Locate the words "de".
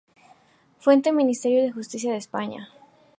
1.61-1.69, 2.11-2.17